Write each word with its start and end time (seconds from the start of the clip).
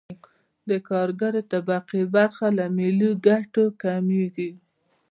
د 0.69 0.71
کارګرې 0.89 1.41
طبقې 1.51 2.01
برخه 2.15 2.47
له 2.57 2.65
ملي 2.77 3.11
ګټو 3.27 3.65
کمېږي 3.81 4.51